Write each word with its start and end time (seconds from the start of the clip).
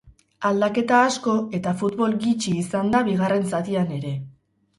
Aldaketa 0.47 1.01
asko 1.09 1.35
eta 1.57 1.73
futbol 1.81 2.15
gitxi 2.25 2.55
izan 2.63 2.91
da 2.97 3.03
bigarren 3.11 3.47
zatian 3.53 3.95
ere. 4.01 4.17